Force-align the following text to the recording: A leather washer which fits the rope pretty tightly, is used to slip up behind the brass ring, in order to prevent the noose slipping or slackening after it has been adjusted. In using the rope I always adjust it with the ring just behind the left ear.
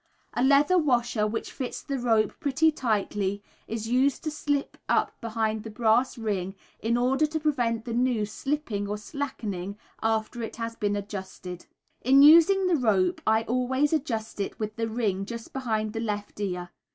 A 0.33 0.43
leather 0.43 0.79
washer 0.79 1.27
which 1.27 1.51
fits 1.51 1.83
the 1.83 1.99
rope 1.99 2.33
pretty 2.39 2.71
tightly, 2.71 3.43
is 3.67 3.87
used 3.87 4.23
to 4.23 4.31
slip 4.31 4.75
up 4.89 5.13
behind 5.21 5.61
the 5.61 5.69
brass 5.69 6.17
ring, 6.17 6.55
in 6.79 6.97
order 6.97 7.27
to 7.27 7.39
prevent 7.39 7.85
the 7.85 7.93
noose 7.93 8.31
slipping 8.33 8.87
or 8.87 8.97
slackening 8.97 9.77
after 10.01 10.41
it 10.41 10.55
has 10.55 10.75
been 10.75 10.95
adjusted. 10.95 11.67
In 12.01 12.23
using 12.23 12.65
the 12.65 12.77
rope 12.77 13.21
I 13.27 13.43
always 13.43 13.93
adjust 13.93 14.39
it 14.39 14.59
with 14.59 14.75
the 14.75 14.87
ring 14.89 15.23
just 15.23 15.53
behind 15.53 15.93
the 15.93 15.99
left 15.99 16.39
ear. 16.39 16.71